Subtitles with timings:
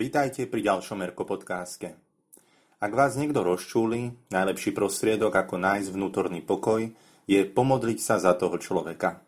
[0.00, 1.92] Vítajte pri ďalšom Erko podcaste.
[2.80, 6.88] Ak vás niekto rozčúli, najlepší prostriedok ako nájsť vnútorný pokoj
[7.28, 9.20] je pomodliť sa za toho človeka.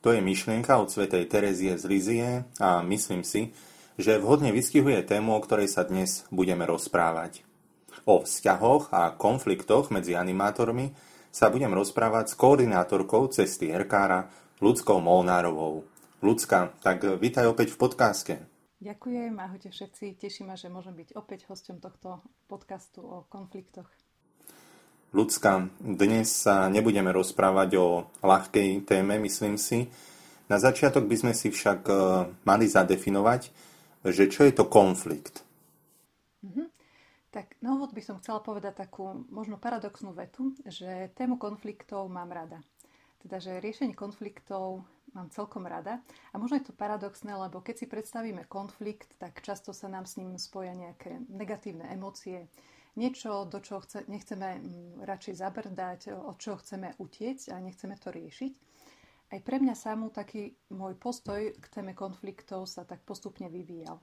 [0.00, 3.52] To je myšlienka od svätej Terezie z Lizie a myslím si,
[4.00, 7.44] že vhodne vystihuje tému, o ktorej sa dnes budeme rozprávať.
[8.08, 10.96] O vzťahoch a konfliktoch medzi animátormi
[11.28, 14.32] sa budem rozprávať s koordinátorkou cesty Erkára,
[14.64, 15.84] Ľudskou Molnárovou.
[16.24, 18.49] Ľudská, tak vítaj opäť v podcaste.
[18.80, 20.16] Ďakujem, ahojte všetci.
[20.16, 23.84] Teší ma, že môžem byť opäť hostom tohto podcastu o konfliktoch.
[25.12, 29.84] Ľudská, dnes sa nebudeme rozprávať o ľahkej téme, myslím si.
[30.48, 31.94] Na začiatok by sme si však e,
[32.48, 33.52] mali zadefinovať,
[34.08, 35.44] že čo je to konflikt.
[36.40, 36.66] Mm-hmm.
[37.36, 42.32] Tak na úvod by som chcela povedať takú možno paradoxnú vetu, že tému konfliktov mám
[42.32, 42.64] rada.
[43.20, 46.02] Teda, že riešenie konfliktov mám celkom rada.
[46.32, 50.16] A možno je to paradoxné, lebo keď si predstavíme konflikt, tak často sa nám s
[50.16, 52.48] ním spoja nejaké negatívne emócie,
[52.98, 58.10] niečo, do čoho chce, nechceme mm, radšej zabrdať, od čoho chceme utiecť a nechceme to
[58.10, 58.52] riešiť.
[59.30, 64.02] Aj pre mňa samú taký môj postoj k téme konfliktov sa tak postupne vyvíjal.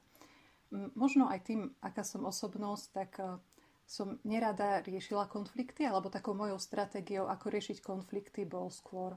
[0.95, 3.39] Možno aj tým, aká som osobnosť, tak e,
[3.87, 9.15] som nerada riešila konflikty, alebo takou mojou stratégiou, ako riešiť konflikty, bol skôr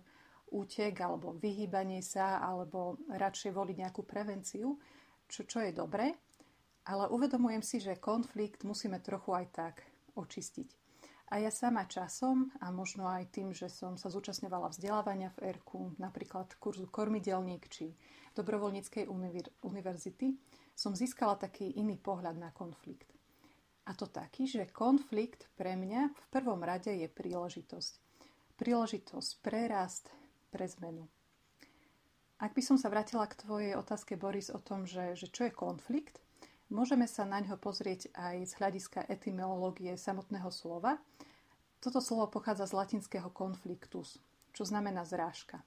[0.50, 4.78] útek alebo vyhýbanie sa alebo radšej voliť nejakú prevenciu,
[5.30, 6.14] čo, čo je dobré.
[6.86, 9.74] Ale uvedomujem si, že konflikt musíme trochu aj tak
[10.18, 10.80] očistiť.
[11.30, 15.94] A ja sama časom a možno aj tým, že som sa zúčastňovala vzdelávania v ERKU,
[16.02, 17.94] napríklad kurzu Kormidelník či
[18.34, 19.06] Dobrovoľníckej
[19.62, 20.34] univerzity,
[20.74, 23.06] som získala taký iný pohľad na konflikt.
[23.86, 27.92] A to taký, že konflikt pre mňa v prvom rade je príležitosť.
[28.58, 30.10] Príležitosť prerast,
[30.50, 31.06] pre zmenu.
[32.40, 35.52] Ak by som sa vrátila k tvojej otázke, Boris, o tom, že, že čo je
[35.52, 36.18] konflikt,
[36.72, 40.96] môžeme sa na ňo pozrieť aj z hľadiska etymológie samotného slova.
[41.84, 44.16] Toto slovo pochádza z latinského konfliktus,
[44.56, 45.60] čo znamená zrážka.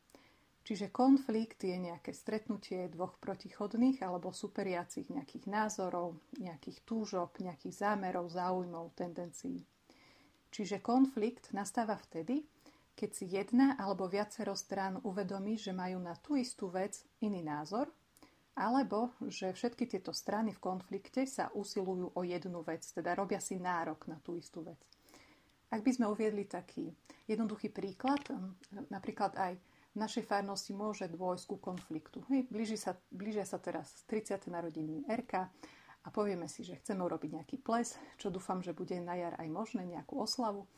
[0.64, 8.32] Čiže konflikt je nejaké stretnutie dvoch protichodných alebo superiacich nejakých názorov, nejakých túžob, nejakých zámerov,
[8.32, 9.60] záujmov, tendencií.
[10.56, 12.48] Čiže konflikt nastáva vtedy,
[12.94, 17.90] keď si jedna alebo viacero strán uvedomí, že majú na tú istú vec iný názor,
[18.54, 23.58] alebo že všetky tieto strany v konflikte sa usilujú o jednu vec, teda robia si
[23.58, 24.78] nárok na tú istú vec.
[25.74, 26.94] Ak by sme uviedli taký
[27.26, 28.22] jednoduchý príklad,
[28.94, 29.58] napríklad aj
[29.94, 32.22] v našej farnosti môže dôjsť ku konfliktu.
[32.30, 34.54] Hej, blíži sa, blížia sa teraz 30.
[34.54, 35.34] narodiny RK
[36.06, 39.50] a povieme si, že chceme urobiť nejaký ples, čo dúfam, že bude na jar aj
[39.50, 40.70] možné, nejakú oslavu.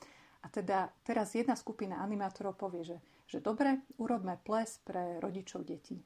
[0.46, 5.98] A teda teraz jedna skupina animátorov povie, že, že dobre, urobme ples pre rodičov detí.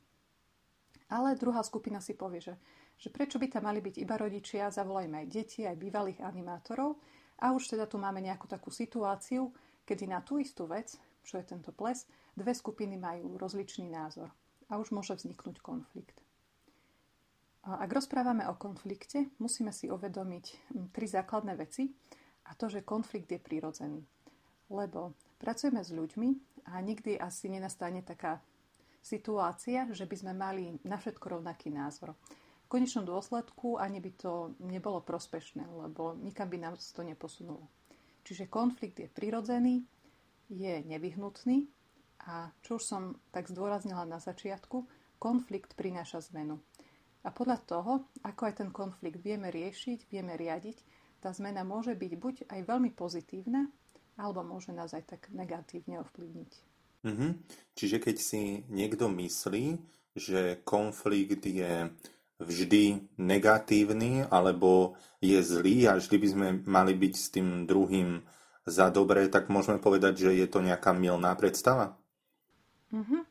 [1.12, 2.56] Ale druhá skupina si povie, že,
[2.96, 6.96] že prečo by tam mali byť iba rodičia, zavolajme aj deti, aj bývalých animátorov.
[7.44, 9.52] A už teda tu máme nejakú takú situáciu,
[9.84, 10.96] kedy na tú istú vec,
[11.28, 14.32] čo je tento ples, dve skupiny majú rozličný názor.
[14.72, 16.24] A už môže vzniknúť konflikt.
[17.68, 20.46] Ak rozprávame o konflikte, musíme si uvedomiť
[20.96, 21.92] tri základné veci
[22.48, 24.00] a to, že konflikt je prirodzený
[24.70, 26.30] lebo pracujeme s ľuďmi
[26.70, 28.40] a nikdy asi nenastane taká
[29.02, 32.14] situácia, že by sme mali na všetko rovnaký názor.
[32.70, 37.66] V konečnom dôsledku ani by to nebolo prospešné, lebo nikam by nám to neposunulo.
[38.22, 39.82] Čiže konflikt je prirodzený,
[40.54, 41.66] je nevyhnutný
[42.30, 43.04] a čo už som
[43.34, 44.86] tak zdôraznila na začiatku,
[45.18, 46.62] konflikt prináša zmenu.
[47.26, 47.94] A podľa toho,
[48.24, 50.78] ako aj ten konflikt vieme riešiť, vieme riadiť,
[51.20, 53.68] tá zmena môže byť buď aj veľmi pozitívna,
[54.20, 56.52] alebo môže nás aj tak negatívne ovplyvniť.
[57.08, 57.32] Mm-hmm.
[57.80, 59.80] Čiže keď si niekto myslí,
[60.20, 61.88] že konflikt je
[62.44, 68.20] vždy negatívny alebo je zlý a vždy by sme mali byť s tým druhým
[68.68, 71.96] za dobré, tak môžeme povedať, že je to nejaká milná predstava?
[72.92, 73.24] Mm-hmm.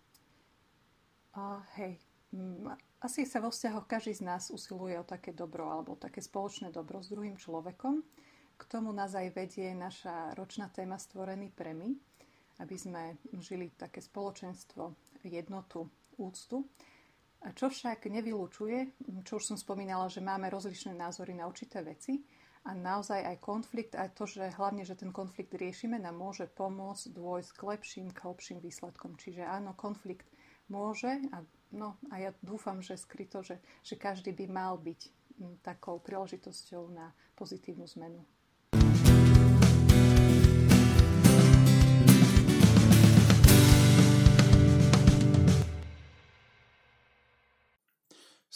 [1.38, 2.00] Uh, hej,
[2.32, 2.73] mm,
[3.05, 6.99] asi sa vo vzťahoch každý z nás usiluje o také dobro alebo také spoločné dobro
[6.99, 8.02] s druhým človekom.
[8.58, 11.94] K tomu nás aj vedie naša ročná téma Stvorený pre my,
[12.58, 15.87] aby sme žili také spoločenstvo, jednotu,
[16.19, 16.66] úctu.
[17.46, 22.19] A čo však nevylučuje, čo už som spomínala, že máme rozličné názory na určité veci
[22.66, 27.14] a naozaj aj konflikt, aj to, že hlavne, že ten konflikt riešime, nám môže pomôcť
[27.14, 29.14] dôjsť k lepším, k lepším výsledkom.
[29.14, 30.26] Čiže áno, konflikt
[30.66, 35.00] môže a, no, a ja dúfam, že skryto, že, že každý by mal byť
[35.62, 38.26] takou príležitosťou na pozitívnu zmenu.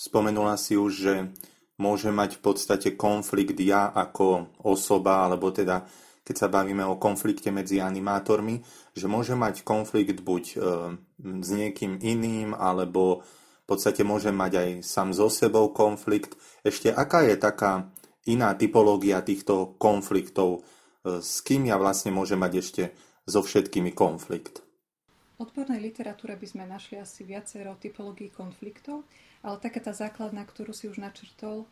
[0.02, 1.14] Spomenula si už, že
[1.78, 5.87] môže mať v podstate konflikt ja ako osoba, alebo teda
[6.26, 8.66] keď sa bavíme o konflikte medzi animátormi,
[8.99, 10.56] že môže mať konflikt buď e,
[11.38, 13.22] s niekým iným, alebo
[13.62, 16.34] v podstate môže mať aj sám so sebou konflikt.
[16.66, 17.87] Ešte aká je taká
[18.26, 20.66] iná typológia týchto konfliktov,
[21.06, 22.82] e, s kým ja vlastne môžem mať ešte
[23.22, 24.66] so všetkými konflikt?
[25.38, 29.06] V odbornej literatúre by sme našli asi viacero typológií konfliktov,
[29.43, 31.67] ale taká tá základná, ktorú si už načrtol,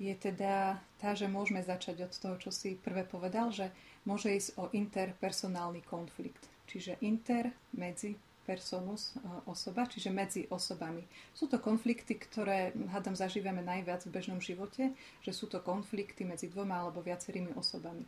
[0.00, 3.68] je teda tá, že môžeme začať od toho, čo si prvé povedal, že
[4.08, 6.48] môže ísť o interpersonálny konflikt.
[6.64, 8.16] Čiže inter medzi
[8.48, 11.04] personus e, osoba, čiže medzi osobami.
[11.36, 16.48] Sú to konflikty, ktoré, hádam, zažívame najviac v bežnom živote, že sú to konflikty medzi
[16.48, 18.02] dvoma alebo viacerými osobami.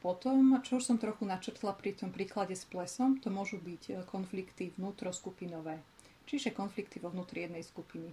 [0.00, 3.92] Potom, čo už som trochu načrtla pri tom príklade s plesom, to môžu byť e,
[4.08, 5.78] konflikty vnútroskupinové,
[6.26, 8.12] čiže konflikty vo vnútri jednej skupiny.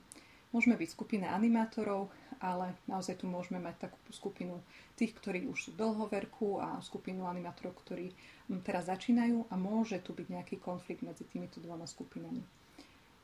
[0.54, 4.62] Môžeme byť skupina animátorov, ale naozaj tu môžeme mať takú skupinu
[4.94, 10.14] tých, ktorí už sú dlhoverku a skupinu animátorov, ktorí hm, teraz začínajú a môže tu
[10.14, 12.46] byť nejaký konflikt medzi týmito dvoma skupinami.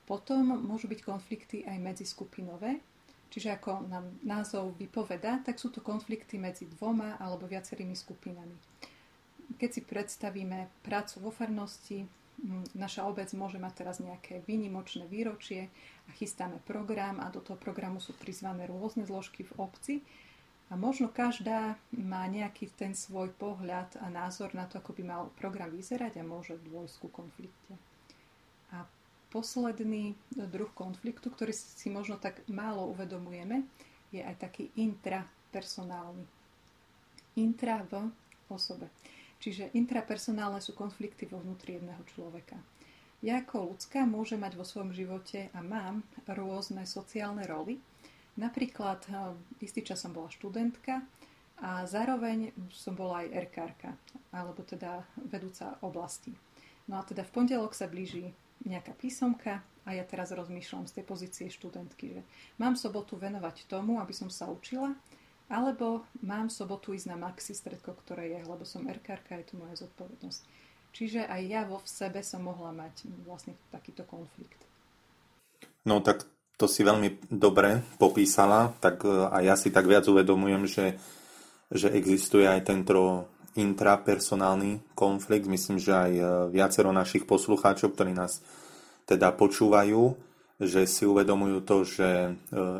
[0.09, 2.81] Potom môžu byť konflikty aj medzi skupinové,
[3.30, 8.57] čiže ako nám názov vypoveda, tak sú to konflikty medzi dvoma alebo viacerými skupinami.
[9.53, 12.09] Keď si predstavíme prácu vo farnosti,
[12.75, 15.68] naša obec môže mať teraz nejaké výnimočné výročie
[16.07, 19.95] a chystáme program a do toho programu sú prizvané rôzne zložky v obci
[20.69, 25.21] a možno každá má nejaký ten svoj pohľad a názor na to, ako by mal
[25.36, 27.74] program vyzerať a môže dôjsť ku konflikte.
[28.69, 28.85] A
[29.33, 33.65] posledný druh konfliktu, ktorý si možno tak málo uvedomujeme,
[34.13, 36.25] je aj taký intrapersonálny.
[37.42, 38.13] Intra v
[38.50, 38.89] osobe.
[39.39, 42.59] Čiže intrapersonálne sú konflikty vo vnútri jedného človeka.
[43.19, 47.80] Ja ako ľudská môžem mať vo svojom živote a mám rôzne sociálne roly.
[48.39, 49.15] Napríklad eh,
[49.59, 51.03] istý čas som bola študentka
[51.59, 53.91] a zároveň som bola aj erkárka,
[54.31, 56.31] alebo teda vedúca oblasti.
[56.88, 58.31] No a teda v pondelok sa blíži
[58.63, 62.21] nejaká písomka a ja teraz rozmýšľam z tej pozície študentky, že
[62.56, 64.95] mám sobotu venovať tomu, aby som sa učila
[65.49, 69.55] alebo mám v sobotu ísť na maxi stredko, ktoré je, lebo som RKRK, je to
[69.57, 70.41] moja zodpovednosť.
[70.93, 74.61] Čiže aj ja vo v sebe som mohla mať vlastne takýto konflikt.
[75.85, 76.25] No tak
[76.59, 80.85] to si veľmi dobre popísala, tak e, aj ja si tak viac uvedomujem, že,
[81.71, 85.47] že existuje aj tento intrapersonálny konflikt.
[85.47, 88.43] Myslím, že aj e, viacero našich poslucháčov, ktorí nás
[89.07, 90.13] teda počúvajú,
[90.59, 92.31] že si uvedomujú to, že e,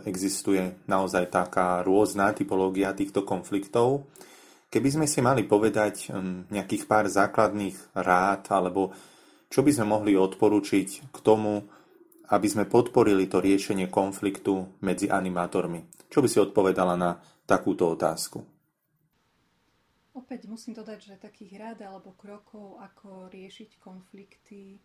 [0.04, 4.04] existuje naozaj taká rôzna typológia týchto konfliktov.
[4.68, 6.14] Keby sme si mali povedať
[6.54, 8.94] nejakých pár základných rád, alebo
[9.50, 11.66] čo by sme mohli odporučiť k tomu,
[12.30, 16.06] aby sme podporili to riešenie konfliktu medzi animátormi.
[16.06, 17.18] Čo by si odpovedala na
[17.50, 18.46] takúto otázku?
[20.14, 24.78] Opäť musím dodať, že takých rád alebo krokov, ako riešiť konflikty,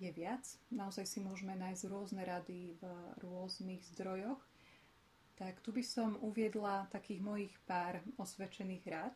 [0.00, 0.42] je viac.
[0.72, 2.82] Naozaj si môžeme nájsť rôzne rady v
[3.20, 4.40] rôznych zdrojoch.
[5.36, 9.14] Tak tu by som uviedla takých mojich pár osvedčených rád.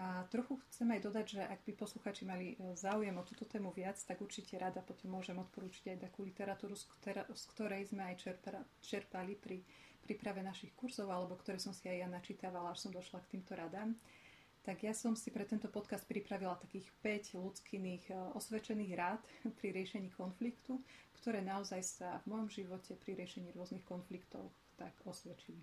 [0.00, 3.76] A trochu chcem aj dodať, že ak by posluchači mali e, záujem o túto tému
[3.76, 8.40] viac, tak určite rada potom môžem odporúčiť aj takú literatúru, z ktorej sme aj
[8.80, 9.60] čerpali pri
[10.00, 13.52] príprave našich kurzov, alebo ktoré som si aj ja načítavala, až som došla k týmto
[13.52, 13.92] radám
[14.62, 19.22] tak ja som si pre tento podcast pripravila takých 5 ľudských e, osvedčených rád
[19.58, 20.78] pri riešení konfliktu,
[21.18, 25.58] ktoré naozaj sa v mojom živote pri riešení rôznych konfliktov tak osvedčili.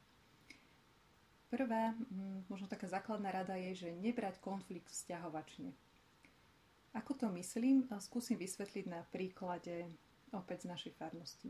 [1.49, 1.97] Prvá,
[2.45, 5.73] možno taká základná rada je, že nebrať konflikt vzťahovačne.
[6.93, 9.89] Ako to myslím, skúsim vysvetliť na príklade
[10.29, 11.49] opäť z našej farnosti.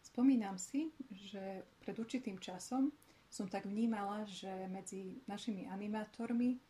[0.00, 2.94] Spomínam si, že pred určitým časom
[3.34, 6.62] som tak vnímala, že medzi našimi animátormi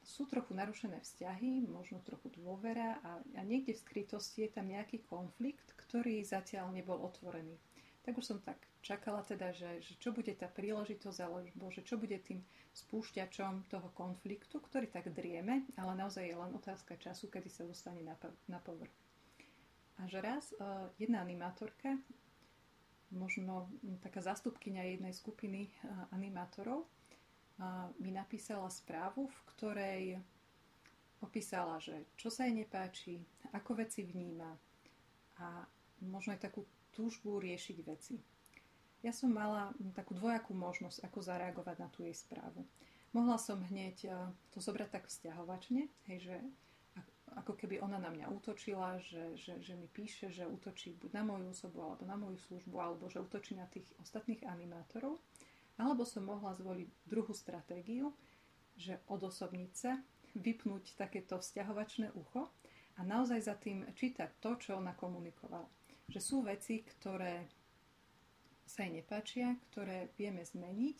[0.00, 5.04] sú trochu narušené vzťahy, možno trochu dôvera a, a niekde v skrytosti je tam nejaký
[5.04, 7.52] konflikt, ktorý zatiaľ nebol otvorený.
[8.00, 12.00] Tak už som tak čakala teda, že, že čo bude tá príležitosť, alebo že čo
[12.00, 12.40] bude tým
[12.72, 18.00] spúšťačom toho konfliktu, ktorý tak drieme, ale naozaj je len otázka času, kedy sa dostane
[18.00, 18.16] na,
[18.48, 18.96] na povrch.
[20.00, 22.00] A že raz uh, jedna animátorka
[23.10, 23.66] možno
[24.02, 25.70] taká zastupkynia jednej skupiny
[26.14, 26.86] animátorov
[28.00, 30.02] mi napísala správu, v ktorej
[31.20, 33.20] opísala, že čo sa jej nepáči,
[33.52, 34.48] ako veci vníma
[35.44, 35.68] a
[36.00, 36.64] možno aj takú
[36.96, 38.16] túžbu riešiť veci.
[39.04, 42.64] Ja som mala takú dvojakú možnosť, ako zareagovať na tú jej správu.
[43.12, 44.08] Mohla som hneď
[44.52, 46.36] to zobrať tak vzťahovačne, hej, že
[47.38, 51.22] ako keby ona na mňa útočila, že, že, že mi píše, že útočí buď na
[51.22, 55.22] moju osobu, alebo na moju službu, alebo že útočí na tých ostatných animátorov.
[55.80, 58.12] Alebo som mohla zvoliť druhú stratégiu,
[58.76, 59.96] že odosobniť sa,
[60.36, 62.52] vypnúť takéto vzťahovačné ucho
[62.98, 65.66] a naozaj za tým čítať to, čo ona komunikovala.
[66.06, 67.48] Že sú veci, ktoré
[68.68, 70.98] sa jej nepáčia, ktoré vieme zmeniť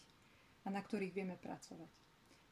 [0.66, 1.99] a na ktorých vieme pracovať.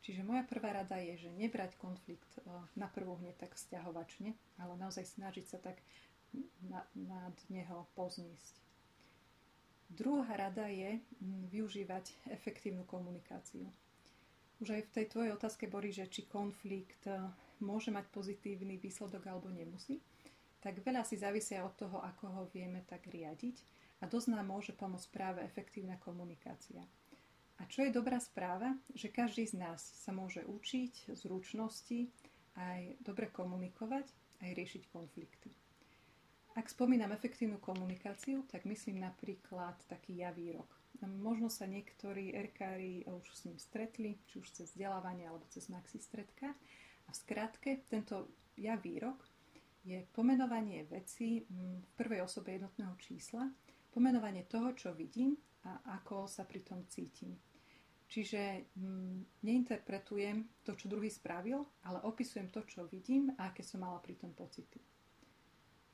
[0.03, 4.31] Čiže moja prvá rada je, že nebrať konflikt e, na prvú hneď tak vzťahovačne,
[4.63, 5.83] ale naozaj snažiť sa tak
[6.95, 8.61] nad neho pozniesť.
[9.89, 11.01] Druhá rada je
[11.49, 13.65] využívať efektívnu komunikáciu.
[14.61, 17.17] Už aj v tej tvojej otázke, Borí, že či konflikt e,
[17.65, 19.99] môže mať pozitívny výsledok alebo nemusí,
[20.59, 23.57] tak veľa si závisia od toho, ako ho vieme tak riadiť
[24.03, 26.83] a dosť nám môže pomôcť práve efektívna komunikácia.
[27.59, 32.07] A čo je dobrá správa, že každý z nás sa môže učiť zručnosti
[32.55, 34.07] aj dobre komunikovať,
[34.47, 35.51] aj riešiť konflikty.
[36.55, 40.67] Ak spomínam efektívnu komunikáciu, tak myslím napríklad taký ja výrok.
[41.07, 46.03] Možno sa niektorí erkári už s ním stretli, či už cez vzdelávanie alebo cez maxi
[46.03, 46.51] stredka.
[47.07, 49.23] A v skratke, tento ja výrok
[49.87, 53.47] je pomenovanie veci v prvej osobe jednotného čísla,
[53.95, 57.39] pomenovanie toho, čo vidím a ako sa pri tom cítim.
[58.09, 63.85] Čiže mm, neinterpretujem to, čo druhý spravil, ale opisujem to, čo vidím a aké som
[63.85, 64.81] mala pri tom pocity.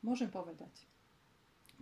[0.07, 0.87] Môžem povedať,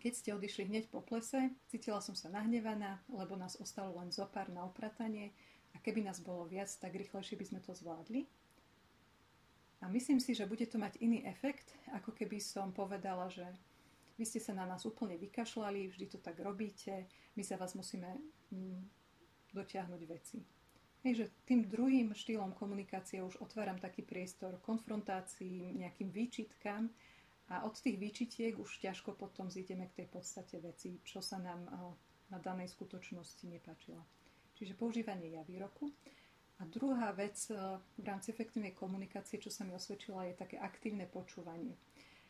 [0.00, 4.48] keď ste odišli hneď po plese, cítila som sa nahnevaná, lebo nás ostalo len zopár
[4.48, 5.36] na opratanie
[5.76, 8.24] a keby nás bolo viac, tak rýchlejšie by sme to zvládli.
[9.82, 13.44] A myslím si, že bude to mať iný efekt, ako keby som povedala, že
[14.16, 18.16] vy ste sa na nás úplne vykašľali, vždy to tak robíte, my sa vás musíme
[18.54, 19.01] mm,
[19.52, 20.38] dotiahnuť veci.
[21.02, 26.87] Hej, že tým druhým štýlom komunikácie už otváram taký priestor konfrontácií, nejakým výčitkám
[27.50, 31.66] a od tých výčitiek už ťažko potom zídeme k tej podstate veci, čo sa nám
[32.30, 34.00] na danej skutočnosti nepáčila.
[34.54, 35.90] Čiže používanie ja výroku.
[36.62, 37.50] A druhá vec
[37.99, 41.75] v rámci efektívnej komunikácie, čo sa mi osvedčila, je také aktívne počúvanie.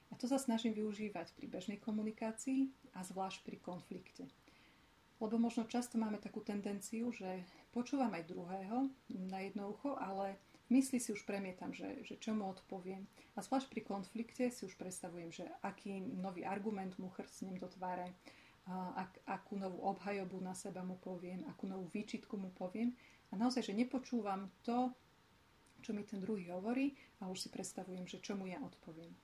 [0.09, 4.25] A to sa snažím využívať pri bežnej komunikácii a zvlášť pri konflikte.
[5.23, 8.91] Lebo možno často máme takú tendenciu, že počúvam aj druhého
[9.31, 10.35] na jedno ucho, ale
[10.67, 13.07] v mysli si už premietam, že, že čo mu odpoviem.
[13.39, 18.19] A zvlášť pri konflikte si už predstavujem, že aký nový argument mu chrcnem do tváre,
[18.99, 22.91] ak, akú novú obhajobu na seba mu poviem, akú novú výčitku mu poviem.
[23.31, 24.91] A naozaj, že nepočúvam to,
[25.83, 29.15] čo mi ten druhý hovorí a už si predstavujem, že čo mu ja odpoviem.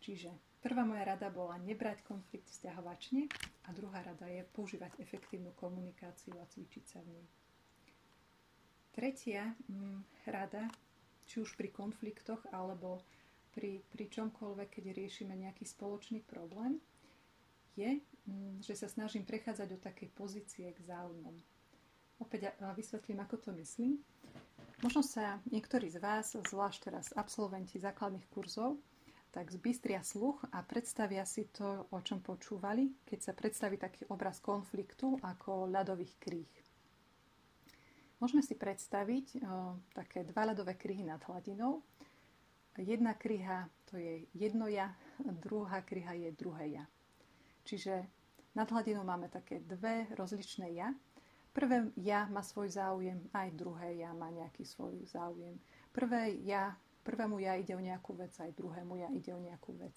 [0.00, 6.34] Čiže Prvá moja rada bola nebrať konflikt vzťahovačne a druhá rada je používať efektívnu komunikáciu
[6.42, 7.26] a cvičiť sa v nej.
[8.90, 10.66] Tretia mm, rada,
[11.22, 12.98] či už pri konfliktoch alebo
[13.54, 16.82] pri, pri čomkoľvek, keď riešime nejaký spoločný problém,
[17.78, 21.46] je, mm, že sa snažím prechádzať do takej pozície k záujmom.
[22.18, 24.02] Opäť vysvetlím, ako to myslím.
[24.82, 28.82] Možno sa niektorí z vás, zvlášť teraz absolventi základných kurzov,
[29.36, 34.40] tak zbystria sluch a predstavia si to, o čom počúvali, keď sa predstaví taký obraz
[34.40, 36.52] konfliktu ako ľadových kríh.
[38.16, 41.84] Môžeme si predstaviť o, také dva ľadové kryhy nad hladinou.
[42.80, 46.84] Jedna kryha to je jedno ja, druhá kryha je druhé ja.
[47.68, 48.08] Čiže
[48.56, 50.96] nad hladinou máme také dve rozličné ja.
[51.52, 55.60] Prvé ja má svoj záujem, aj druhé ja má nejaký svoj záujem.
[55.92, 56.72] Prvé ja
[57.06, 59.94] Prvému ja ide o nejakú vec, aj druhému ja ide o nejakú vec.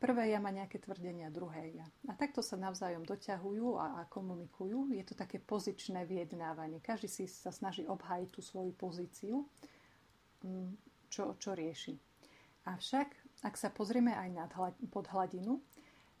[0.00, 1.86] Prvé ja má nejaké tvrdenia, druhé ja.
[2.08, 4.92] A takto sa navzájom doťahujú a, a komunikujú.
[4.92, 6.80] Je to také pozičné vyjednávanie.
[6.80, 9.44] Každý si sa snaží obhájiť tú svoju pozíciu,
[10.44, 10.70] mm,
[11.12, 11.96] čo, čo rieši.
[12.68, 13.08] Avšak,
[13.44, 14.52] ak sa pozrieme aj nad,
[14.92, 15.60] pod hladinu,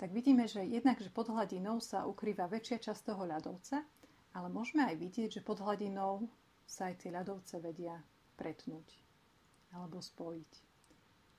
[0.00, 3.84] tak vidíme, že jednak, že pod hladinou sa ukrýva väčšia časť toho ľadovca,
[4.36, 6.28] ale môžeme aj vidieť, že pod hladinou
[6.64, 8.00] sa aj tie ľadovce vedia
[8.40, 9.09] pretnúť
[9.74, 10.52] alebo spojiť.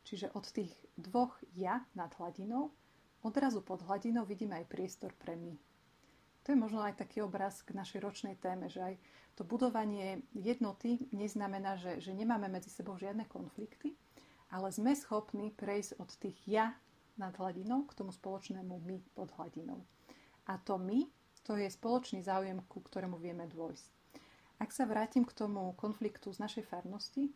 [0.01, 2.73] Čiže od tých dvoch ja nad hladinou,
[3.21, 5.53] odrazu pod hladinou vidíme aj priestor pre my.
[6.41, 8.95] To je možno aj taký obraz k našej ročnej téme, že aj
[9.38, 13.93] to budovanie jednoty neznamená, že, že nemáme medzi sebou žiadne konflikty,
[14.50, 16.73] ale sme schopní prejsť od tých ja
[17.15, 19.85] nad hladinou k tomu spoločnému my pod hladinou.
[20.50, 21.05] A to my,
[21.45, 23.85] to je spoločný záujem, ku ktorému vieme dôjsť.
[24.61, 27.29] Ak sa vrátim k tomu konfliktu z našej farnosti,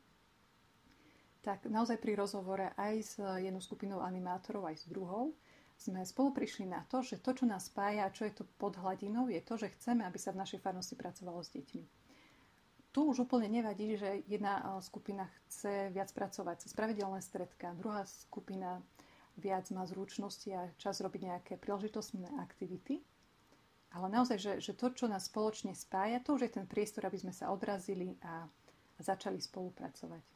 [1.46, 5.38] tak naozaj pri rozhovore aj s jednou skupinou animátorov, aj s druhou,
[5.78, 8.74] sme spolu prišli na to, že to, čo nás spája a čo je to pod
[8.82, 11.84] hladinou, je to, že chceme, aby sa v našej farnosti pracovalo s deťmi.
[12.96, 18.80] tu už úplne nevadí, že jedna skupina chce viac pracovať cez pravidelné stredka, druhá skupina
[19.36, 23.04] viac má zručnosti a čas robiť nejaké príležitostné aktivity.
[23.96, 27.20] Ale naozaj, že, že to, čo nás spoločne spája, to už je ten priestor, aby
[27.20, 28.48] sme sa odrazili a,
[29.00, 30.35] začali spolupracovať.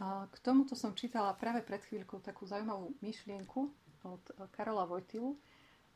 [0.00, 3.60] A k tomuto som čítala práve pred chvíľkou takú zaujímavú myšlienku
[4.04, 5.40] od Karola Vojtilu,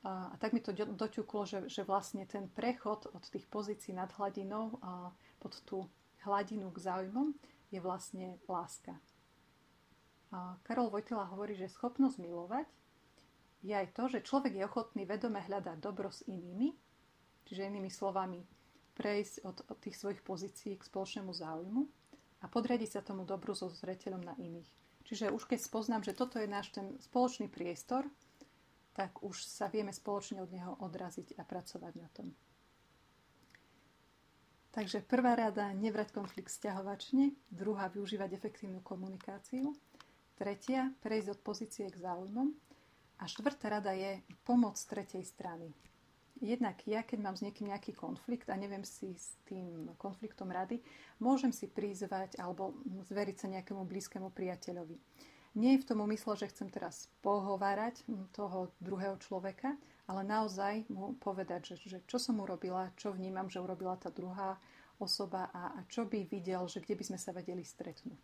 [0.01, 4.09] a, a tak mi to doťuklo, že, že vlastne ten prechod od tých pozícií nad
[4.17, 5.85] hladinou a pod tú
[6.25, 7.37] hladinu k záujmom
[7.69, 8.97] je vlastne láska.
[10.33, 12.67] A Karol Vojtila hovorí, že schopnosť milovať
[13.61, 16.73] je aj to, že človek je ochotný vedome hľadať dobro s inými,
[17.45, 18.41] čiže inými slovami
[18.97, 21.83] prejsť od, od tých svojich pozícií k spoločnému záujmu
[22.41, 24.69] a podriadiť sa tomu dobru so zreteľom na iných.
[25.05, 28.09] Čiže už keď spoznám, že toto je náš ten spoločný priestor,
[28.93, 32.33] tak už sa vieme spoločne od neho odraziť a pracovať na tom.
[34.71, 39.75] Takže prvá rada, nevrať konflikt sťahovačne, druhá, využívať efektívnu komunikáciu,
[40.39, 42.55] tretia, prejsť od pozície k záujmom
[43.19, 45.75] a štvrtá rada je pomoc tretej strany.
[46.41, 50.81] Jednak ja, keď mám s niekým nejaký konflikt a neviem si s tým konfliktom rady,
[51.21, 52.73] môžem si prizvať alebo
[53.13, 54.97] zveriť sa nejakému blízkemu priateľovi.
[55.53, 59.77] Nie je v tom úmysle, že chcem teraz pohovárať toho druhého človeka,
[60.09, 64.57] ale naozaj mu povedať, že, že čo som urobila, čo vnímam, že urobila tá druhá
[64.97, 68.23] osoba a, a čo by videl, že kde by sme sa vedeli stretnúť.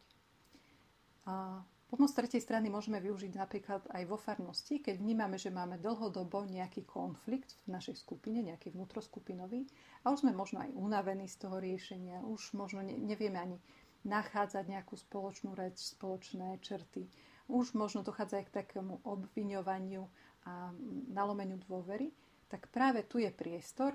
[1.26, 6.42] A pomoc tretej strany môžeme využiť napríklad aj vo farnosti, keď vnímame, že máme dlhodobo
[6.46, 9.66] nejaký konflikt v našej skupine, nejaký vnútroskupinový
[10.02, 13.58] a už sme možno aj unavení z toho riešenia, už možno nevieme ani
[14.06, 17.10] nachádzať nejakú spoločnú reč, spoločné črty.
[17.46, 20.02] Už možno dochádza aj k takému obviňovaniu
[20.46, 20.70] a
[21.10, 22.14] nalomeniu dôvery,
[22.46, 23.94] tak práve tu je priestor,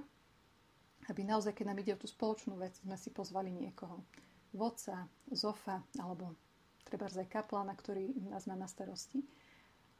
[1.07, 4.03] aby naozaj, keď nám ide o tú spoločnú vec, sme si pozvali niekoho.
[4.51, 6.35] Vodca, zofa, alebo
[6.91, 9.23] treba aj kaplana, ktorý nás má na starosti.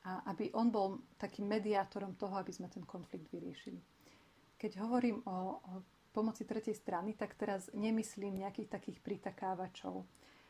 [0.01, 3.79] A aby on bol takým mediátorom toho, aby sme ten konflikt vyriešili.
[4.57, 5.72] Keď hovorím o, o
[6.11, 10.03] pomoci tretej strany, tak teraz nemyslím nejakých takých pritakávačov.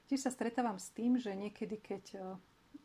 [0.09, 2.19] Tiež sa stretávam s tým, že niekedy, keď e,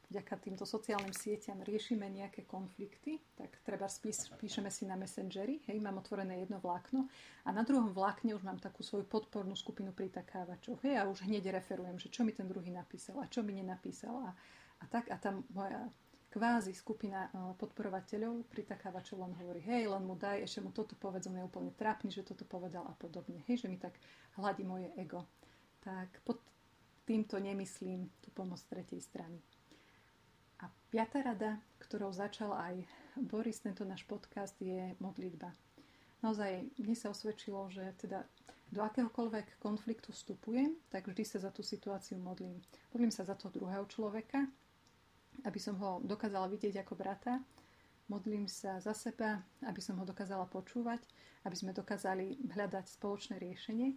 [0.06, 5.78] vďaka týmto sociálnym sieťam riešime nejaké konflikty, tak treba spís, píšeme si na Messengeri, hej,
[5.82, 7.10] mám otvorené jedno vlákno
[7.42, 11.50] a na druhom vlákne už mám takú svoju podpornú skupinu pritakávačov, hej, a už hneď
[11.50, 14.30] referujem, že čo mi ten druhý napísal a čo mi nenapísal a,
[14.78, 15.90] a tak a tam moja
[16.36, 21.32] kvázi skupina e, podporovateľov pritakávačov len hovorí, hej, len mu daj, ešte mu toto povedz,
[21.32, 23.40] on je úplne trápny, že toto povedal a podobne.
[23.48, 23.96] Hej, že mi tak
[24.36, 25.24] hladí moje ego.
[25.80, 26.44] Tak pod
[27.08, 29.40] týmto nemyslím tú pomoc tretej strany.
[30.62, 32.74] A piatá rada, ktorou začal aj
[33.16, 35.52] Boris, tento náš podcast, je modlitba.
[36.24, 38.24] Naozaj, mne sa osvedčilo, že teda
[38.72, 42.58] do akéhokoľvek konfliktu vstupujem, tak vždy sa za tú situáciu modlím.
[42.90, 44.42] Modlím sa za toho druhého človeka,
[45.46, 47.38] aby som ho dokázala vidieť ako brata.
[48.10, 51.02] Modlím sa za seba, aby som ho dokázala počúvať,
[51.46, 53.94] aby sme dokázali hľadať spoločné riešenie.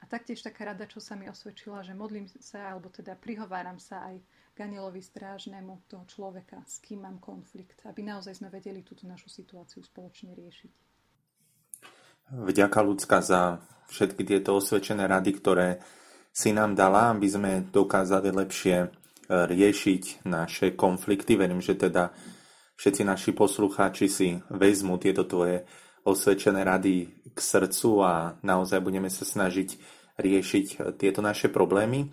[0.00, 4.08] A taktiež taká rada, čo sa mi osvedčila, že modlím sa, alebo teda prihováram sa
[4.08, 4.16] aj
[4.60, 9.80] Ganielovi strážnemu toho človeka, s kým mám konflikt, aby naozaj sme vedeli túto našu situáciu
[9.80, 10.72] spoločne riešiť.
[12.36, 15.68] Vďaka ľudská za všetky tieto osvedčené rady, ktoré
[16.28, 18.92] si nám dala, aby sme dokázali lepšie
[19.30, 21.40] riešiť naše konflikty.
[21.40, 22.12] Verím, že teda
[22.76, 25.64] všetci naši poslucháči si vezmú tieto tvoje
[26.04, 29.68] osvedčené rady k srdcu a naozaj budeme sa snažiť
[30.20, 32.12] riešiť tieto naše problémy.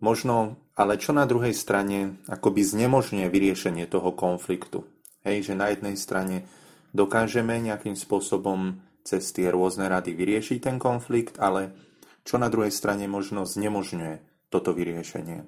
[0.00, 4.88] Možno, ale čo na druhej strane akoby znemožňuje vyriešenie toho konfliktu.
[5.28, 6.48] Hej, že na jednej strane
[6.96, 11.76] dokážeme nejakým spôsobom cez tie rôzne rady vyriešiť ten konflikt, ale
[12.24, 15.44] čo na druhej strane možno znemožňuje toto vyriešenie.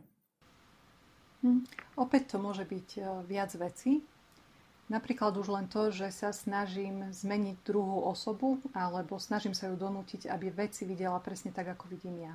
[1.43, 1.65] Hm.
[1.99, 4.01] Opäť to môže byť e, viac vecí.
[4.93, 10.29] Napríklad už len to, že sa snažím zmeniť druhú osobu alebo snažím sa ju donútiť,
[10.29, 12.35] aby veci videla presne tak, ako vidím ja.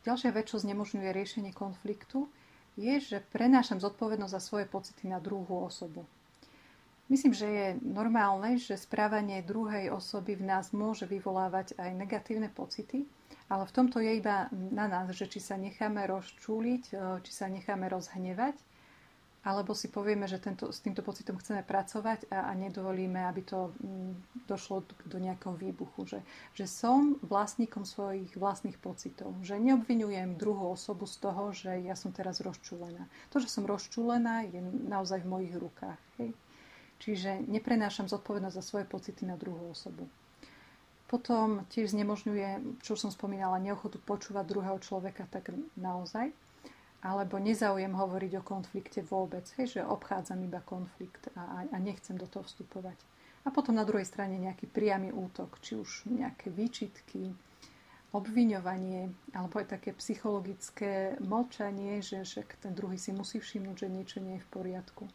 [0.00, 2.26] Ďalšia vec, čo znemožňuje riešenie konfliktu,
[2.80, 6.08] je, že prenášam zodpovednosť za svoje pocity na druhú osobu.
[7.10, 13.02] Myslím, že je normálne, že správanie druhej osoby v nás môže vyvolávať aj negatívne pocity,
[13.50, 16.82] ale v tomto je iba na nás, že či sa necháme rozčúliť,
[17.26, 18.54] či sa necháme rozhnevať,
[19.40, 23.72] alebo si povieme, že tento, s týmto pocitom chceme pracovať a, a nedovolíme, aby to
[23.80, 24.12] m, mm,
[24.44, 26.04] došlo do nejakého výbuchu.
[26.04, 26.20] Že,
[26.52, 29.32] že som vlastníkom svojich vlastných pocitov.
[29.40, 33.08] Že neobvinujem druhú osobu z toho, že ja som teraz rozčúlená.
[33.32, 36.00] To, že som rozčúlená, je naozaj v mojich rukách.
[36.20, 36.36] Hej?
[37.00, 40.04] Čiže neprenášam zodpovednosť za svoje pocity na druhú osobu.
[41.08, 45.50] Potom tiež znemožňuje, čo som spomínala, neochotu počúvať druhého človeka tak
[45.80, 46.30] naozaj.
[47.00, 49.48] Alebo nezaujem hovoriť o konflikte vôbec.
[49.56, 52.96] Hej, že obchádzam iba konflikt a, a nechcem do toho vstupovať.
[53.44, 57.32] A potom na druhej strane nejaký priamy útok, či už nejaké výčitky,
[58.10, 64.18] obviňovanie, alebo aj také psychologické mlčanie, že však ten druhý si musí všimnúť, že niečo
[64.18, 65.06] nie je v poriadku.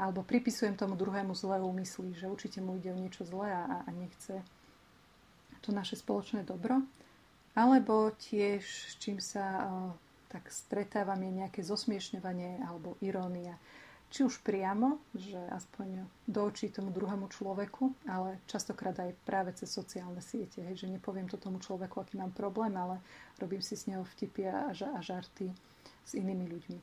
[0.00, 3.88] Alebo pripisujem tomu druhému zlé úmysly, že určite mu ide o niečo zlé a, a
[3.92, 4.40] nechce
[5.60, 6.80] to naše spoločné dobro.
[7.52, 8.64] Alebo tiež,
[8.96, 9.68] čím sa
[10.30, 13.58] tak stretávam, je nejaké zosmiešňovanie alebo irónia
[14.10, 19.70] či už priamo, že aspoň do očí tomu druhému človeku, ale častokrát aj práve cez
[19.70, 22.98] sociálne siete, hej, že nepoviem to tomu človeku, aký mám problém, ale
[23.38, 25.54] robím si s neho vtipy a, a žarty
[26.02, 26.78] s inými ľuďmi.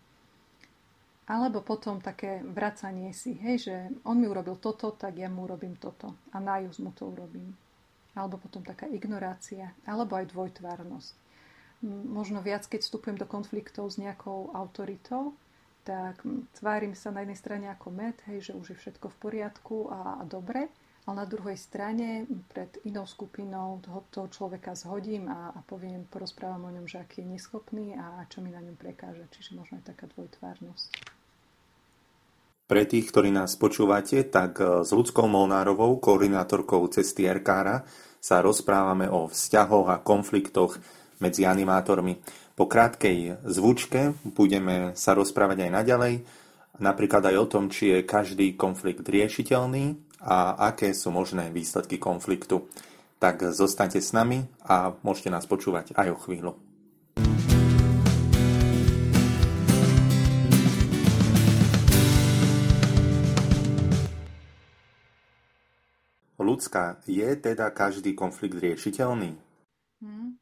[1.28, 3.76] Alebo potom také vracanie si, hej, že
[4.08, 7.52] on mi urobil toto, tak ja mu urobím toto a nájuz mu to urobím.
[8.16, 11.27] Alebo potom taká ignorácia, alebo aj dvojtvárnosť.
[11.86, 15.38] Možno viac, keď vstupujem do konfliktov s nejakou autoritou,
[15.86, 16.20] tak
[16.58, 20.20] tvárim sa na jednej strane ako med, hej, že už je všetko v poriadku a,
[20.20, 20.68] a dobre,
[21.08, 26.68] ale na druhej strane pred inou skupinou toho, toho človeka zhodím a, a poviem, porozprávam
[26.68, 29.24] o ňom, že aký je neschopný a, a čo mi na ňom prekáža.
[29.32, 31.16] Čiže možno aj taká dvojtvárnosť.
[32.68, 37.88] Pre tých, ktorí nás počúvate, tak e, s ľudskou Molnárovou, koordinátorkou cesty RKR,
[38.20, 40.76] sa rozprávame o vzťahoch a konfliktoch
[41.20, 42.20] medzi animátormi.
[42.58, 46.14] Po krátkej zvučke budeme sa rozprávať aj naďalej,
[46.82, 52.66] napríklad aj o tom, či je každý konflikt riešiteľný a aké sú možné výsledky konfliktu.
[53.18, 56.54] Tak zostaňte s nami a môžete nás počúvať aj o chvíľu.
[66.38, 69.36] Ľudská, je teda každý konflikt riešiteľný?
[70.00, 70.38] Hmm.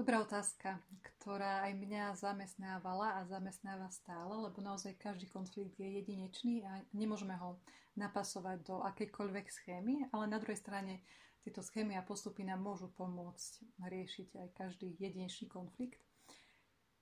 [0.00, 6.64] Dobrá otázka, ktorá aj mňa zamestnávala a zamestnáva stále, lebo naozaj každý konflikt je jedinečný
[6.64, 7.60] a nemôžeme ho
[8.00, 11.04] napasovať do akejkoľvek schémy, ale na druhej strane
[11.44, 16.00] tieto schémy a postupy nám môžu pomôcť riešiť aj každý jedinečný konflikt.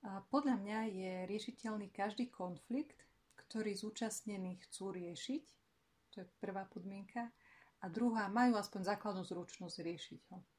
[0.02, 2.98] A podľa mňa je riešiteľný každý konflikt,
[3.46, 5.44] ktorý zúčastnení chcú riešiť,
[6.18, 7.30] to je prvá podmienka,
[7.78, 10.57] a druhá, majú aspoň základnú zručnosť riešiť ho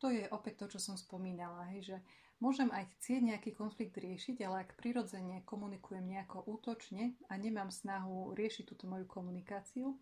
[0.00, 1.96] to je opäť to, čo som spomínala, hej, že
[2.40, 8.32] môžem aj chcieť nejaký konflikt riešiť, ale ak prirodzene komunikujem nejako útočne a nemám snahu
[8.32, 10.00] riešiť túto moju komunikáciu,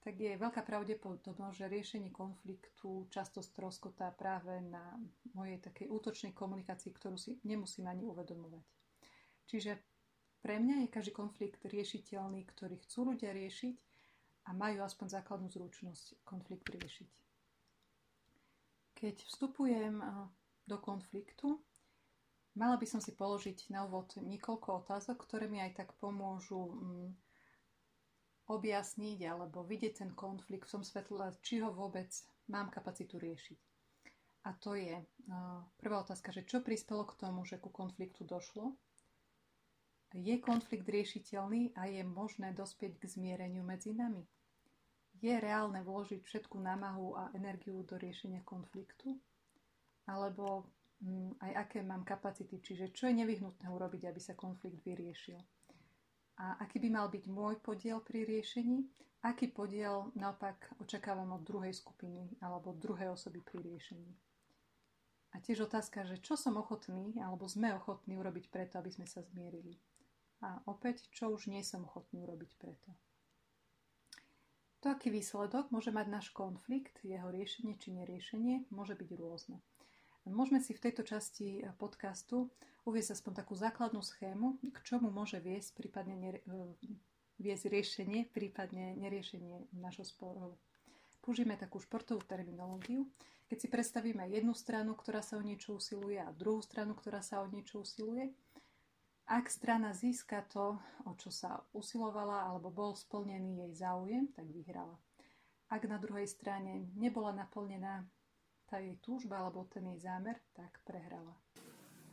[0.00, 4.96] tak je veľká pravdepodobnosť, že riešenie konfliktu často stroskotá práve na
[5.36, 8.64] mojej takej útočnej komunikácii, ktorú si nemusím ani uvedomovať.
[9.44, 9.76] Čiže
[10.40, 13.76] pre mňa je každý konflikt riešiteľný, ktorý chcú ľudia riešiť
[14.48, 17.29] a majú aspoň základnú zručnosť konflikt riešiť.
[19.00, 20.04] Keď vstupujem
[20.68, 21.56] do konfliktu,
[22.52, 27.08] mala by som si položiť na úvod niekoľko otázok, ktoré mi aj tak pomôžu mm,
[28.52, 32.12] objasniť alebo vidieť ten konflikt v tom svetle, či ho vôbec
[32.52, 33.58] mám kapacitu riešiť.
[34.44, 35.00] A to je
[35.80, 38.76] prvá otázka, že čo prispelo k tomu, že ku konfliktu došlo.
[40.12, 44.26] Je konflikt riešiteľný a je možné dospieť k zmiereniu medzi nami?
[45.20, 49.16] Je reálne vložiť všetku námahu a energiu do riešenia konfliktu?
[50.08, 50.66] Alebo
[51.04, 55.38] mm, aj aké mám kapacity, čiže čo je nevyhnutné urobiť, aby sa konflikt vyriešil?
[56.40, 58.88] A aký by mal byť môj podiel pri riešení?
[59.20, 64.16] Aký podiel naopak očakávam od druhej skupiny alebo druhej osoby pri riešení?
[65.30, 69.20] A tiež otázka, že čo som ochotný alebo sme ochotní urobiť preto, aby sme sa
[69.20, 69.76] zmierili.
[70.40, 72.90] A opäť, čo už nie som ochotný urobiť preto.
[74.80, 79.60] To, aký výsledok môže mať náš konflikt, jeho riešenie či neriešenie, môže byť rôzne.
[80.24, 82.48] Môžeme si v tejto časti podcastu
[82.88, 86.44] uvieť aspoň takú základnú schému, k čomu môže viesť prípadne nere-
[87.40, 90.56] viesť riešenie, prípadne neriešenie nášho sporu.
[91.20, 93.08] Použijeme takú športovú terminológiu.
[93.48, 97.44] Keď si predstavíme jednu stranu, ktorá sa o niečo usiluje a druhú stranu, ktorá sa
[97.44, 98.32] o niečo usiluje,
[99.30, 100.74] ak strana získa to,
[101.06, 104.98] o čo sa usilovala alebo bol splnený jej záujem, tak vyhrala.
[105.70, 108.02] Ak na druhej strane nebola naplnená
[108.66, 111.38] tá jej túžba alebo ten jej zámer, tak prehrala.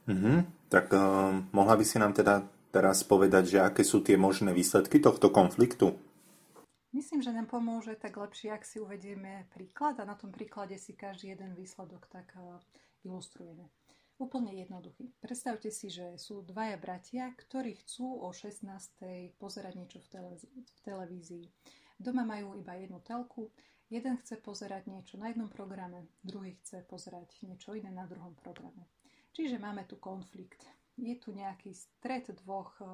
[0.05, 0.69] Mm-hmm.
[0.69, 5.01] Tak uh, mohla by si nám teda teraz povedať, že aké sú tie možné výsledky
[5.01, 5.97] tohto konfliktu?
[6.93, 10.93] Myslím, že nám pomôže tak lepšie, ak si uvedieme príklad a na tom príklade si
[10.93, 12.61] každý jeden výsledok tak uh,
[13.01, 13.73] ilustrujeme.
[14.17, 15.13] Úplne jednoduchý.
[15.21, 18.65] Predstavte si, že sú dvaja bratia, ktorí chcú o 16.
[19.37, 21.45] pozerať niečo v, tele- v televízii.
[22.01, 23.53] Doma majú iba jednu telku,
[23.87, 28.83] Jeden chce pozerať niečo na jednom programe, druhý chce pozerať niečo iné na druhom programe.
[29.31, 30.59] Čiže máme tu konflikt.
[30.99, 32.87] Je tu nejaký stred dvoch eh,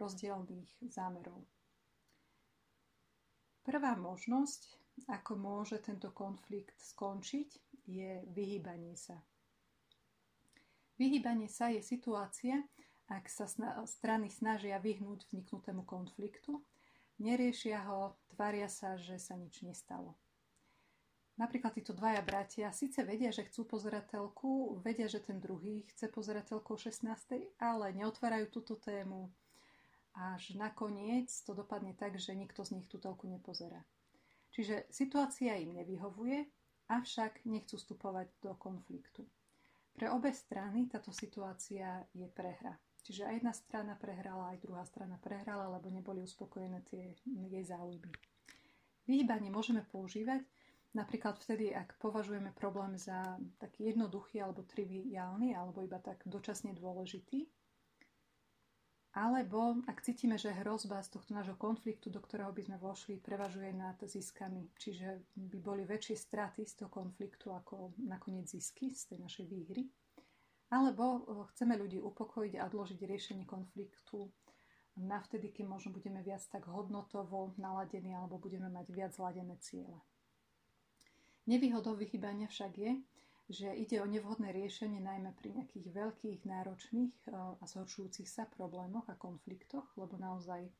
[0.00, 1.44] rozdielných zámerov.
[3.60, 4.80] Prvá možnosť,
[5.12, 7.50] ako môže tento konflikt skončiť,
[7.84, 9.20] je vyhýbanie sa.
[11.02, 12.62] Vyhýbanie sa je situácia,
[13.10, 13.50] ak sa
[13.90, 16.62] strany snažia vyhnúť vzniknutému konfliktu,
[17.18, 20.14] neriešia ho, tvária sa, že sa nič nestalo.
[21.42, 26.78] Napríklad títo dvaja bratia síce vedia, že chcú pozerateľku, vedia, že ten druhý chce pozerateľku
[26.78, 27.02] 16.
[27.58, 29.26] ale neotvárajú túto tému.
[30.14, 33.82] Až nakoniec to dopadne tak, že nikto z nich tú telku nepozerá.
[34.54, 36.46] Čiže situácia im nevyhovuje,
[36.86, 39.26] avšak nechcú vstupovať do konfliktu.
[39.92, 42.72] Pre obe strany táto situácia je prehra.
[43.02, 48.12] Čiže aj jedna strana prehrala, aj druhá strana prehrala, lebo neboli uspokojené tie jej záujmy.
[49.04, 50.46] Vyhýbanie môžeme používať,
[50.92, 57.48] Napríklad vtedy, ak považujeme problém za taký jednoduchý alebo triviálny, alebo iba tak dočasne dôležitý,
[59.12, 63.68] alebo ak cítime, že hrozba z tohto nášho konfliktu, do ktorého by sme vošli, prevažuje
[63.76, 69.18] nad ziskami, čiže by boli väčšie straty z toho konfliktu ako nakoniec zisky z tej
[69.20, 69.84] našej výhry,
[70.72, 74.32] alebo eh, chceme ľudí upokojiť a odložiť riešenie konfliktu
[74.96, 80.00] na vtedy, keď možno budeme viac tak hodnotovo naladení alebo budeme mať viac zladené ciele.
[81.48, 82.92] Nevýhodou vychýbania však je,
[83.52, 89.04] že ide o nevhodné riešenie najmä pri nejakých veľkých, náročných e, a zhoršujúcich sa problémoch
[89.12, 90.72] a konfliktoch, lebo naozaj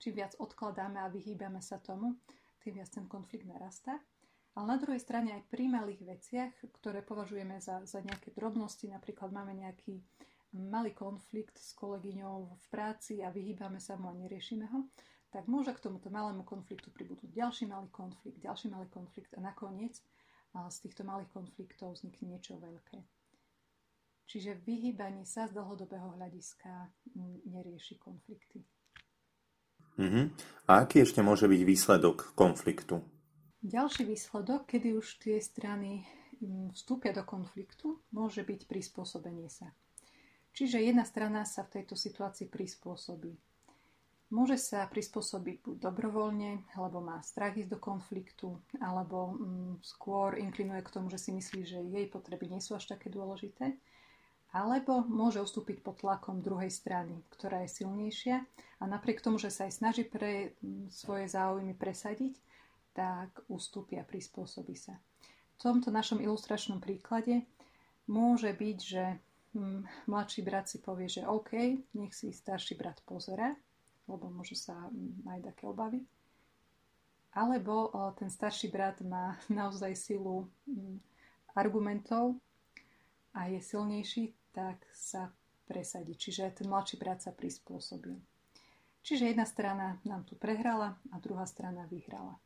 [0.00, 2.16] čím viac odkladáme a vyhýbame sa tomu,
[2.64, 4.00] tým viac ten konflikt narastá.
[4.56, 9.28] Ale na druhej strane aj pri malých veciach, ktoré považujeme za, za nejaké drobnosti, napríklad
[9.28, 10.00] máme nejaký
[10.54, 14.86] malý konflikt s kolegyňou v práci a vyhýbame sa mu a neriešime ho,
[15.34, 19.98] tak môže k tomuto malému konfliktu pribudnúť ďalší malý konflikt, ďalší malý konflikt a nakoniec
[20.54, 23.02] z týchto malých konfliktov vznikne niečo veľké.
[24.24, 26.88] Čiže vyhýbanie sa z dlhodobého hľadiska
[27.44, 28.64] nerieši konflikty.
[30.00, 30.32] Uh-huh.
[30.66, 33.04] A aký ešte môže byť výsledok konfliktu?
[33.62, 36.02] Ďalší výsledok, kedy už tie strany
[36.74, 39.70] vstúpia do konfliktu, môže byť prispôsobenie sa.
[40.54, 43.34] Čiže jedna strana sa v tejto situácii prispôsobí.
[44.34, 50.82] Môže sa prispôsobiť buď dobrovoľne, alebo má strach ísť do konfliktu, alebo mm, skôr inklinuje
[50.82, 53.78] k tomu, že si myslí, že jej potreby nie sú až také dôležité,
[54.50, 58.42] alebo môže ustúpiť pod tlakom druhej strany, ktorá je silnejšia.
[58.82, 62.34] A napriek tomu, že sa aj snaží pre mm, svoje záujmy presadiť,
[62.90, 64.98] tak ustúpia, prispôsobí sa.
[65.54, 67.46] V tomto našom ilustračnom príklade
[68.10, 69.04] môže byť, že
[69.54, 71.54] hm, mladší brat si povie, že OK,
[71.94, 73.54] nech si starší brat pozera,
[74.08, 74.88] lebo môžu sa
[75.24, 76.04] mať také obavy.
[77.34, 80.46] Alebo ten starší brat má naozaj silu
[81.54, 82.38] argumentov
[83.34, 85.34] a je silnejší, tak sa
[85.66, 86.14] presadí.
[86.14, 88.14] Čiže ten mladší brat sa prispôsobil.
[89.04, 92.40] Čiže jedna strana nám tu prehrala a druhá strana vyhrala.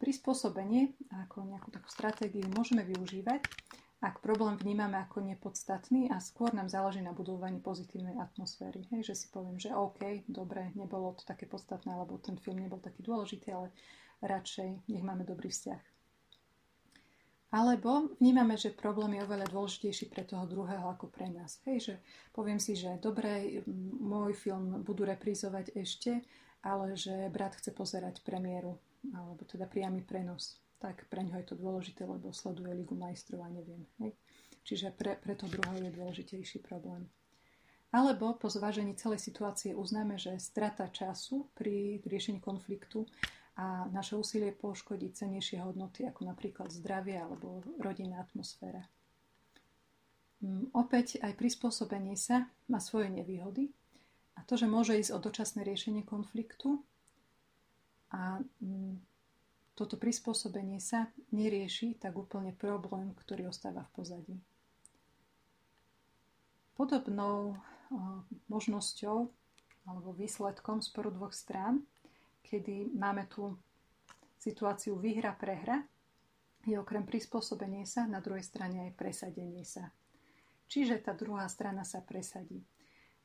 [0.00, 3.44] Prispôsobenie ako nejakú takú stratégiu môžeme využívať,
[4.04, 8.84] ak problém vnímame ako nepodstatný a skôr nám záleží na budovaní pozitívnej atmosféry.
[8.92, 12.84] Hej, že si poviem, že OK, dobre, nebolo to také podstatné, lebo ten film nebol
[12.84, 13.72] taký dôležitý, ale
[14.20, 15.80] radšej nech máme dobrý vzťah.
[17.54, 21.64] Alebo vnímame, že problém je oveľa dôležitejší pre toho druhého ako pre nás.
[21.64, 21.94] Hej, že
[22.36, 23.64] poviem si, že dobre,
[24.04, 26.20] môj film budú reprízovať ešte,
[26.60, 28.76] ale že brat chce pozerať premiéru,
[29.16, 33.48] alebo teda priamy prenos tak pre ňo je to dôležité, lebo sleduje Ligu majstrov a
[33.48, 33.88] neviem.
[34.04, 34.12] Hej?
[34.68, 37.08] Čiže pre, pre to druhého je dôležitejší problém.
[37.88, 43.08] Alebo po zvážení celej situácie uznáme, že strata času pri riešení konfliktu
[43.56, 48.84] a naše úsilie poškodí cenejšie hodnoty, ako napríklad zdravie alebo rodinná atmosféra.
[50.44, 53.72] Mm, opäť aj prispôsobenie sa má svoje nevýhody
[54.36, 56.82] a to, že môže ísť o dočasné riešenie konfliktu
[58.10, 59.13] a mm,
[59.74, 64.36] toto prispôsobenie sa nerieši tak úplne problém, ktorý ostáva v pozadí.
[66.78, 67.58] Podobnou
[68.50, 69.30] možnosťou
[69.84, 71.82] alebo výsledkom sporu dvoch strán,
[72.46, 73.54] kedy máme tu
[74.40, 75.84] situáciu výhra-prehra,
[76.64, 79.92] je okrem prispôsobenia sa na druhej strane aj presadenie sa.
[80.70, 82.64] Čiže tá druhá strana sa presadí.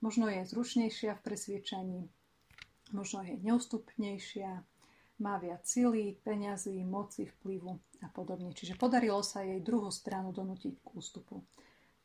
[0.03, 2.01] Možno je zručnejšia v presviečaní,
[2.91, 4.63] možno je neústupnejšia,
[5.19, 7.71] má viac sily, peňazí, moci, vplyvu
[8.03, 8.55] a podobne.
[8.55, 11.43] Čiže podarilo sa jej druhú stranu donútiť k ústupu.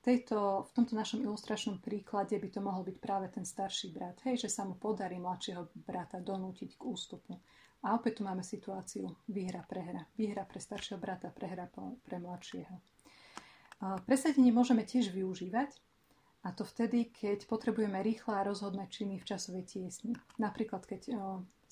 [0.04, 4.20] tejto, v tomto našom ilustračnom príklade by to mohol byť práve ten starší brat.
[4.28, 7.40] Hej, že sa mu podarí mladšieho brata donútiť k ústupu.
[7.84, 10.04] A opäť tu máme situáciu výhra, prehra.
[10.16, 11.68] Výhra pre staršieho brata, prehra
[12.04, 12.76] pre mladšieho.
[14.04, 15.72] Presadenie môžeme tiež využívať,
[16.44, 20.12] a to vtedy, keď potrebujeme rýchle a rozhodné činy v časovej tiesni.
[20.36, 21.16] Napríklad, keď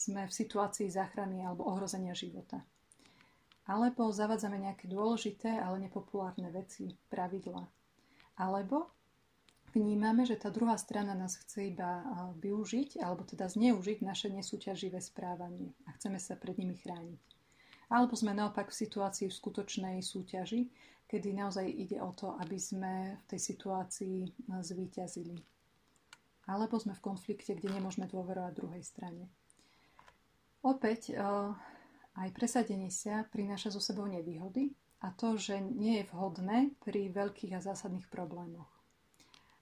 [0.02, 2.58] sme v situácii záchrany alebo ohrozenia života.
[3.70, 7.62] Alebo zavádzame nejaké dôležité, ale nepopulárne veci, pravidla.
[8.34, 8.90] Alebo
[9.70, 12.02] vnímame, že tá druhá strana nás chce iba
[12.42, 17.22] využiť, alebo teda zneužiť naše nesúťaživé správanie a chceme sa pred nimi chrániť.
[17.92, 20.66] Alebo sme naopak v situácii v skutočnej súťaži,
[21.06, 25.36] kedy naozaj ide o to, aby sme v tej situácii zvíťazili.
[26.48, 29.30] Alebo sme v konflikte, kde nemôžeme dôverovať druhej strane.
[30.62, 31.18] Opäť
[32.12, 34.70] aj presadenie sa prináša so sebou nevýhody
[35.02, 38.70] a to, že nie je vhodné pri veľkých a zásadných problémoch.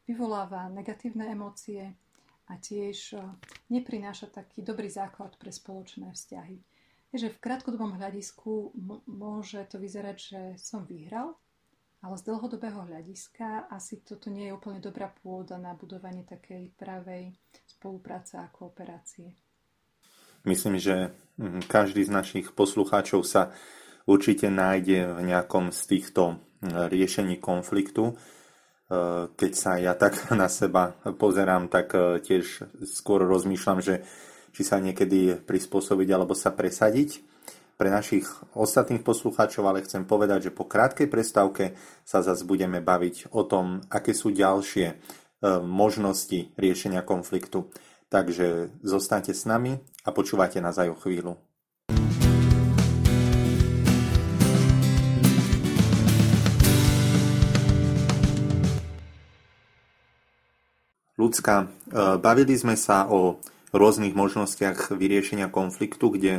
[0.04, 1.94] Vyvoláva negatívne emócie
[2.50, 3.22] a tiež e,
[3.70, 6.58] neprináša taký dobrý základ pre spoločné vzťahy.
[7.14, 11.38] Takže v krátkodobom hľadisku m- môže to vyzerať, že som vyhral,
[12.02, 17.30] ale z dlhodobého hľadiska asi toto nie je úplne dobrá pôda na budovanie takej pravej
[17.70, 19.30] spolupráce a kooperácie.
[20.44, 23.53] Myslím, že mhm, každý z našich poslucháčov sa
[24.09, 28.12] určite nájde v nejakom z týchto mhm, riešení konfliktu.
[28.12, 28.14] E,
[29.31, 34.03] keď sa ja tak na seba pozerám, tak e, tiež skôr rozmýšľam, že
[34.50, 37.22] či sa niekedy prispôsobiť alebo sa presadiť.
[37.81, 41.72] Pre našich ostatných poslucháčov ale chcem povedať, že po krátkej prestávke
[42.05, 44.94] sa zase budeme baviť o tom, aké sú ďalšie e,
[45.64, 47.72] možnosti riešenia konfliktu.
[48.11, 51.36] Takže zostaňte s nami a počúvajte nás aj chvíľu.
[61.20, 61.66] Ľudská, e,
[62.16, 63.36] bavili sme sa o
[63.76, 66.32] rôznych možnostiach vyriešenia konfliktu, kde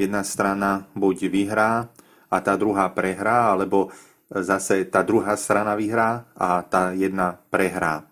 [0.00, 1.92] jedna strana buď vyhrá
[2.32, 3.92] a tá druhá prehrá, alebo
[4.32, 8.08] zase tá druhá strana vyhrá a tá jedna prehrá.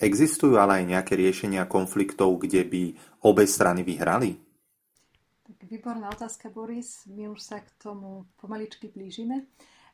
[0.00, 2.82] Existujú ale aj nejaké riešenia konfliktov, kde by
[3.22, 4.36] obe strany vyhrali?
[5.44, 7.04] Tak výborná otázka, Boris.
[7.06, 9.46] My už sa k tomu pomaličky blížime.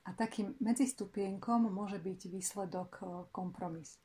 [0.08, 4.00] A takým medzistupienkom môže byť výsledok e, kompromis.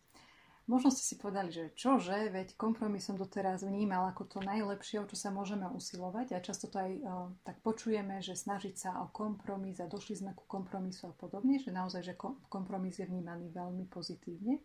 [0.68, 5.08] Možno ste si povedali, že čože, veď kompromis som doteraz vnímal ako to najlepšie, o
[5.08, 8.92] čo sa môžeme usilovať a často to aj o, e, tak počujeme, že snažiť sa
[9.06, 12.20] o kompromis a došli sme ku kompromisu a podobne, že naozaj, že
[12.52, 14.60] kompromis je vnímaný veľmi pozitívne.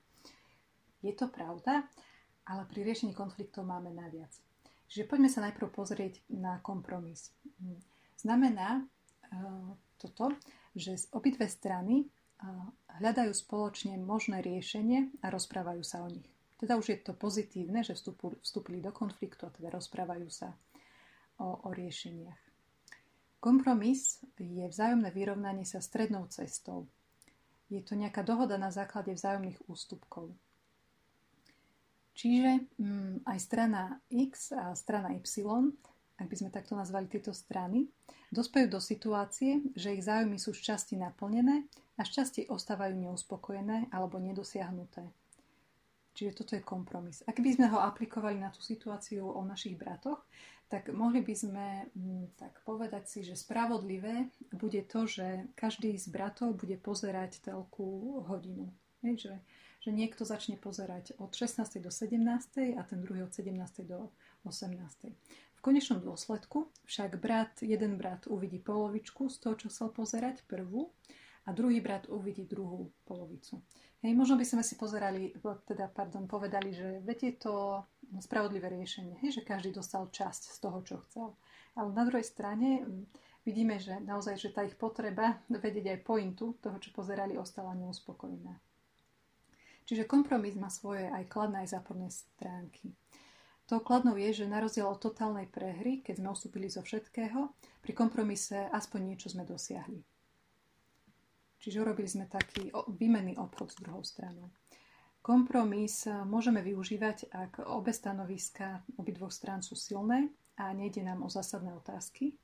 [1.00, 1.88] Je to pravda,
[2.44, 4.32] ale pri riešení konfliktov máme naviac.
[4.90, 7.30] Čiže poďme sa najprv pozrieť na kompromis.
[8.18, 10.34] Znamená uh, toto,
[10.74, 16.26] že z obidve strany uh, hľadajú spoločne možné riešenie a rozprávajú sa o nich.
[16.60, 20.52] Teda už je to pozitívne, že vstúpili do konfliktu a teda rozprávajú sa
[21.40, 22.36] o, o riešeniach.
[23.40, 26.84] Kompromis je vzájomné vyrovnanie sa strednou cestou.
[27.72, 30.28] Je to nejaká dohoda na základe vzájomných ústupkov.
[32.14, 35.22] Čiže mm, aj strana X a strana Y,
[36.20, 37.88] ak by sme takto nazvali tieto strany,
[38.28, 41.64] dospejú do situácie, že ich záujmy sú z naplnené
[41.96, 45.08] a z časti ostávajú neuspokojené alebo nedosiahnuté.
[46.12, 47.22] Čiže toto je kompromis.
[47.24, 50.26] Ak by sme ho aplikovali na tú situáciu o našich bratoch,
[50.70, 56.06] tak mohli by sme mm, tak povedať si, že spravodlivé bude to, že každý z
[56.12, 58.70] bratov bude pozerať telku hodinu.
[59.00, 59.32] Hej, že
[59.80, 61.80] že niekto začne pozerať od 16.
[61.80, 62.20] do 17.
[62.76, 63.56] a ten druhý od 17.
[63.88, 64.12] do
[64.44, 64.76] 18.
[65.56, 70.92] V konečnom dôsledku však brat, jeden brat uvidí polovičku z toho, čo chcel pozerať, prvú,
[71.48, 73.64] a druhý brat uvidí druhú polovicu.
[74.04, 77.84] Hej, možno by sme si pozerali, teda, pardon, povedali, že viete to
[78.20, 81.32] spravodlivé riešenie, hej, že každý dostal časť z toho, čo chcel.
[81.72, 82.84] Ale na druhej strane
[83.48, 88.69] vidíme, že naozaj, že tá ich potreba vedieť aj pointu toho, čo pozerali, ostala neuspokojená.
[89.90, 92.94] Čiže kompromis má svoje aj kladné, aj záporné stránky.
[93.66, 97.50] To kladnou je, že na rozdiel od totálnej prehry, keď sme ustúpili zo všetkého,
[97.82, 99.98] pri kompromise aspoň niečo sme dosiahli.
[101.58, 104.54] Čiže urobili sme taký výmenný obchod s druhou stranou.
[105.26, 111.74] Kompromis môžeme využívať, ak obe stanoviska obidvoch strán sú silné a nejde nám o zásadné
[111.74, 112.38] otázky.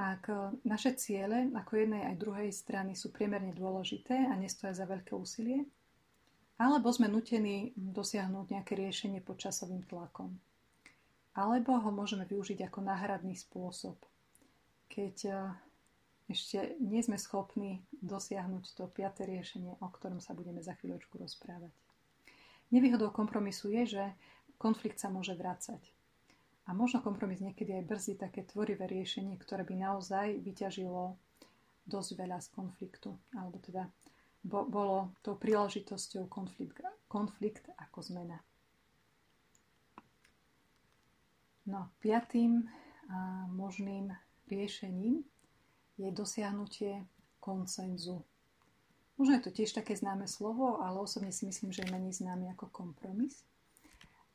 [0.00, 0.32] Ak
[0.64, 5.68] naše ciele ako jednej aj druhej strany sú priemerne dôležité a nestoja za veľké úsilie,
[6.60, 10.36] alebo sme nutení dosiahnuť nejaké riešenie pod časovým tlakom.
[11.32, 13.96] Alebo ho môžeme využiť ako náhradný spôsob.
[14.92, 15.38] Keď eh,
[16.28, 21.72] ešte nie sme schopní dosiahnuť to piaté riešenie, o ktorom sa budeme za chvíľočku rozprávať.
[22.72, 24.04] Nevýhodou kompromisu je, že
[24.56, 25.80] konflikt sa môže vrácať.
[26.68, 31.18] A možno kompromis niekedy aj brzí také tvorivé riešenie, ktoré by naozaj vyťažilo
[31.90, 33.10] dosť veľa z konfliktu.
[33.34, 33.90] Alebo teda
[34.42, 38.38] bo, bolo tou príležitosťou konflikt, konflikt ako zmena.
[41.62, 42.66] No, piatým
[43.06, 44.10] a možným
[44.50, 45.22] riešením
[45.94, 47.06] je dosiahnutie
[47.38, 48.26] koncenzu.
[49.14, 52.50] Možno je to tiež také známe slovo, ale osobne si myslím, že je menej známy
[52.58, 53.46] ako kompromis.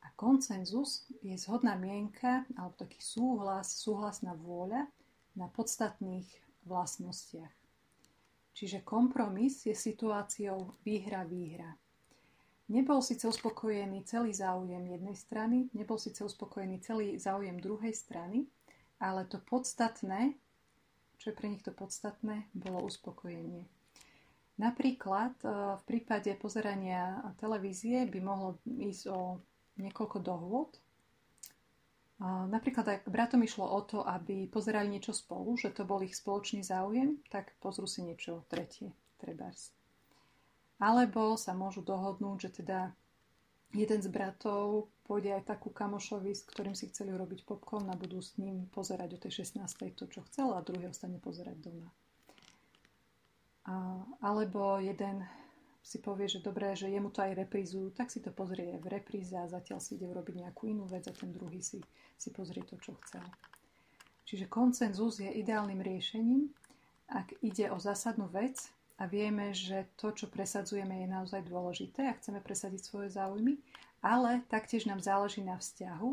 [0.06, 4.88] A koncenzus je zhodná mienka alebo taký súhlas, súhlasná vôľa
[5.36, 6.32] na podstatných
[6.64, 7.67] vlastnostiach.
[8.58, 11.78] Čiže kompromis je situáciou výhra-výhra.
[12.74, 18.50] Nebol síce uspokojený celý záujem jednej strany, nebol síce uspokojený celý záujem druhej strany,
[18.98, 20.34] ale to podstatné,
[21.22, 23.70] čo je pre nich to podstatné, bolo uspokojenie.
[24.58, 25.48] Napríklad e,
[25.78, 29.38] v prípade pozerania televízie by mohlo ísť o
[29.78, 30.82] niekoľko dohôd.
[32.24, 36.66] Napríklad ak bratom išlo o to, aby pozerali niečo spolu, že to bol ich spoločný
[36.66, 38.90] záujem, tak pozrú si niečo tretie,
[39.22, 39.70] trebárs.
[40.82, 42.90] Alebo sa môžu dohodnúť, že teda
[43.78, 48.18] jeden z bratov pôjde aj takú kamošovi, s ktorým si chceli urobiť popcorn a budú
[48.18, 49.62] s ním pozerať o tej 16.
[49.94, 51.90] to, čo chcel a druhý ostane pozerať doma.
[54.26, 55.22] Alebo jeden
[55.88, 59.32] si povie, že dobré, že jemu to aj reprízu, tak si to pozrie v repríze
[59.32, 61.80] a zatiaľ si ide urobiť nejakú inú vec a ten druhý si,
[62.20, 63.24] si pozrie to, čo chcel.
[64.28, 66.52] Čiže koncenzus je ideálnym riešením,
[67.08, 68.68] ak ide o zásadnú vec
[69.00, 73.56] a vieme, že to, čo presadzujeme, je naozaj dôležité a chceme presadiť svoje záujmy,
[74.04, 76.10] ale taktiež nám záleží na vzťahu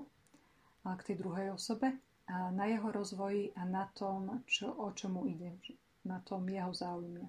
[0.86, 1.98] k tej druhej osobe
[2.30, 5.50] a na jeho rozvoji a na tom, čo, o čomu ide,
[6.06, 7.26] na tom jeho záujme.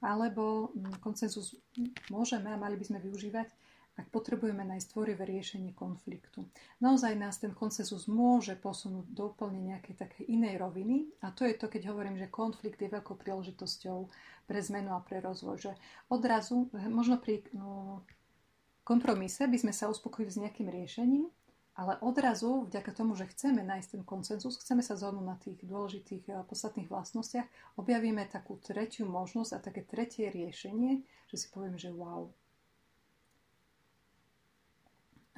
[0.00, 1.56] Alebo mm, koncenzus
[2.08, 3.48] môžeme a mali by sme využívať,
[4.00, 6.48] ak potrebujeme nájsť tvorivé riešenie konfliktu.
[6.80, 11.52] Naozaj nás ten koncenzus môže posunúť do úplne nejakej takej inej roviny a to je
[11.52, 14.08] to, keď hovorím, že konflikt je veľkou príležitosťou
[14.48, 15.56] pre zmenu a pre rozvoj.
[15.60, 15.72] Že
[16.08, 18.00] odrazu, možno pri no,
[18.88, 21.28] kompromise by sme sa uspokojili s nejakým riešením,
[21.80, 26.28] ale odrazu, vďaka tomu, že chceme nájsť ten koncenzus, chceme sa zhodnúť na tých dôležitých
[26.36, 27.48] a podstatných vlastnostiach,
[27.80, 31.00] objavíme takú tretiu možnosť a také tretie riešenie,
[31.32, 32.28] že si poviem, že wow.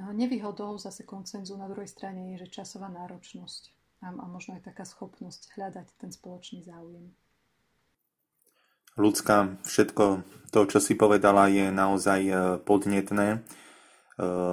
[0.02, 3.70] A nevýhodou zase koncenzu na druhej strane je, že časová náročnosť
[4.02, 7.06] a, a možno aj taká schopnosť hľadať ten spoločný záujem.
[8.98, 12.34] Ľudská, všetko to, čo si povedala, je naozaj e,
[12.66, 13.46] podnetné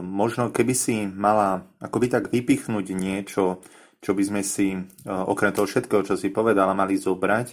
[0.04, 3.60] možno keby si mala akoby tak vypichnúť niečo,
[4.00, 7.48] čo by sme si e, okrem toho všetkého, čo si povedala, mali zobrať,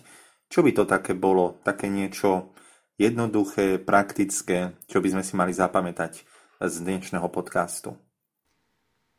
[0.47, 1.59] čo by to také bolo?
[1.67, 2.55] Také niečo
[2.95, 6.23] jednoduché, praktické, čo by sme si mali zapamätať
[6.63, 7.99] z dnešného podcastu?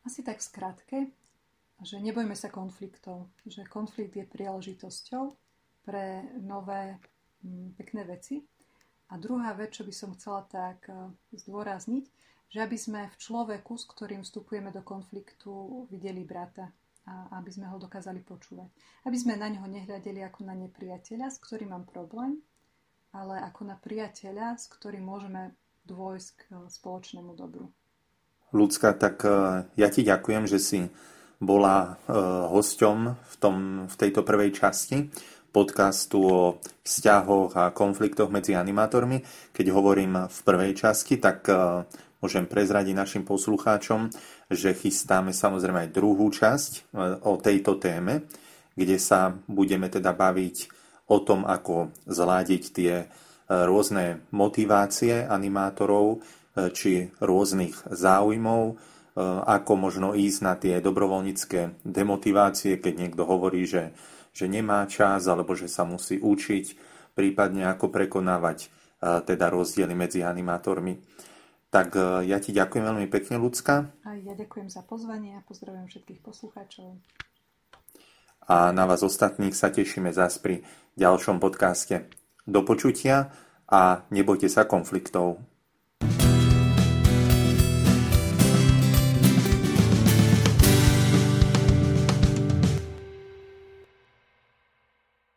[0.07, 0.97] Asi tak v skratke,
[1.83, 5.35] že nebojme sa konfliktov, že konflikt je príležitosťou
[5.83, 6.95] pre nové
[7.75, 8.39] pekné veci.
[9.11, 12.07] A druhá vec, čo by som chcela tak e, zdôrazniť,
[12.47, 16.71] že aby sme v človeku, s ktorým vstupujeme do konfliktu, videli brata
[17.07, 18.67] a aby sme ho dokázali počúvať.
[19.07, 22.43] Aby sme na neho nehľadeli ako na nepriateľa, s ktorým mám problém,
[23.15, 25.55] ale ako na priateľa, s ktorým môžeme
[25.87, 27.71] dôjsť k spoločnému dobru.
[28.51, 30.79] Ľudská, tak e, ja ti ďakujem, že si
[31.39, 32.11] bola e,
[32.51, 33.55] hosťom v, tom,
[33.87, 35.07] v tejto prvej časti
[35.47, 36.41] podcastu o
[36.83, 39.23] vzťahoch a konfliktoch medzi animátormi.
[39.55, 41.49] Keď hovorím v prvej časti, tak
[42.21, 44.09] môžem prezradiť našim poslucháčom,
[44.49, 46.81] že chystáme samozrejme aj druhú časť e,
[47.25, 48.25] o tejto téme,
[48.73, 50.69] kde sa budeme teda baviť
[51.09, 53.05] o tom, ako zladiť tie e,
[53.49, 56.17] rôzne motivácie animátorov e,
[56.73, 58.95] či rôznych záujmov,
[59.49, 63.97] ako možno ísť na tie dobrovoľnícke demotivácie, keď niekto hovorí, že,
[64.29, 66.65] že nemá čas alebo že sa musí učiť,
[67.17, 68.69] prípadne ako prekonávať
[69.01, 71.01] teda rozdiely medzi animátormi.
[71.67, 73.91] Tak e, ja ti ďakujem veľmi pekne, Lucka.
[74.07, 76.95] A ja ďakujem za pozvanie a pozdravujem všetkých poslucháčov.
[78.47, 80.63] A na vás ostatných sa tešíme zás pri
[80.95, 82.07] ďalšom podcaste.
[82.47, 83.35] Do počutia
[83.67, 85.43] a nebojte sa konfliktov.